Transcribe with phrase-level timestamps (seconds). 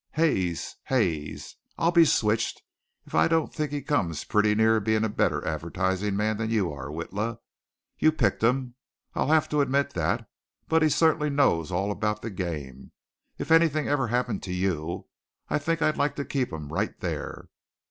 [0.13, 0.77] "Hayes!
[0.85, 1.57] Hayes!
[1.77, 2.63] I'll be switched
[3.05, 6.73] if I don't think he comes pretty near being a better advertising man than you
[6.73, 7.37] are, Witla.
[7.99, 8.73] You picked him,
[9.13, 10.27] I'll have to admit that,
[10.67, 12.91] but he certainly knows all about the game.
[13.37, 15.05] If anything ever happened to you,
[15.49, 17.49] I think I'd like to keep him right there."